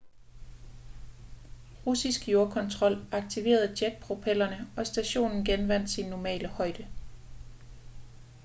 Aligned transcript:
russisk 1.85 2.25
jordkontrol 2.29 2.97
aktiverede 3.11 3.75
jetpropellerne 3.81 4.71
og 4.77 4.87
stationen 4.87 5.45
genvandt 5.45 5.89
sin 5.89 6.09
normale 6.09 6.47
højde 6.47 6.87